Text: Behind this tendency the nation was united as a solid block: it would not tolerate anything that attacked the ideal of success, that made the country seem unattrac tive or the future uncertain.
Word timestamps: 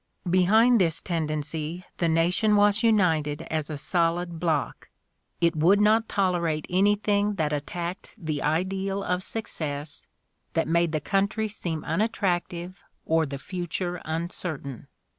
Behind 0.27 0.81
this 0.81 0.99
tendency 0.99 1.85
the 1.97 2.09
nation 2.09 2.55
was 2.55 2.81
united 2.81 3.43
as 3.51 3.69
a 3.69 3.77
solid 3.77 4.39
block: 4.39 4.89
it 5.39 5.55
would 5.55 5.79
not 5.79 6.09
tolerate 6.09 6.65
anything 6.71 7.35
that 7.35 7.53
attacked 7.53 8.15
the 8.17 8.41
ideal 8.41 9.03
of 9.03 9.21
success, 9.21 10.07
that 10.53 10.67
made 10.67 10.91
the 10.91 11.01
country 11.01 11.47
seem 11.47 11.83
unattrac 11.83 12.47
tive 12.47 12.81
or 13.05 13.27
the 13.27 13.37
future 13.37 14.01
uncertain. 14.03 14.87